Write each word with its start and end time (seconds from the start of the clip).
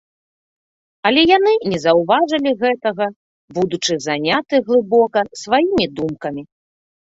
Але 1.09 1.21
яны 1.37 1.53
не 1.73 1.79
заўважылі 1.83 2.51
гэтага, 2.63 3.05
будучы 3.59 3.93
заняты 4.07 4.55
глыбока 4.73 5.19
сваімі 5.45 5.85
думкамі. 6.03 6.43